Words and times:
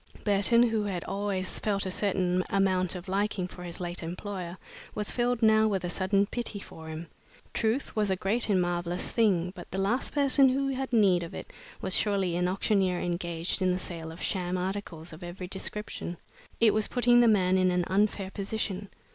Burton, 0.23 0.63
who 0.63 0.85
had 0.85 1.03
always 1.03 1.59
felt 1.59 1.85
a 1.85 1.91
certain 1.91 2.43
amount 2.49 2.95
of 2.95 3.07
liking 3.07 3.47
for 3.47 3.61
his 3.63 3.79
late 3.79 4.01
employer, 4.01 4.57
was 4.95 5.11
filled 5.11 5.43
now 5.43 5.67
with 5.67 5.83
a 5.83 5.91
sudden 5.91 6.25
pity 6.25 6.59
for 6.59 6.87
him. 6.89 7.05
Truth 7.53 7.95
was 7.95 8.09
a 8.09 8.15
great 8.15 8.49
and 8.49 8.59
marvelous 8.59 9.11
thing, 9.11 9.53
but 9.55 9.69
the 9.69 9.79
last 9.79 10.11
person 10.11 10.49
who 10.49 10.69
had 10.69 10.91
need 10.91 11.21
of 11.21 11.35
it 11.35 11.51
was 11.81 11.95
surely 11.95 12.35
an 12.35 12.47
auctioneer 12.47 12.97
engaged 12.99 13.61
in 13.61 13.69
the 13.71 13.77
sale 13.77 14.11
of 14.11 14.23
sham 14.23 14.57
articles 14.57 15.13
of 15.13 15.21
every 15.21 15.47
description! 15.47 16.17
It 16.59 16.73
was 16.73 16.87
putting 16.87 17.19
the 17.19 17.27
man 17.27 17.59
in 17.59 17.69
an 17.69 17.83
unfair 17.85 18.31
position. 18.31 18.89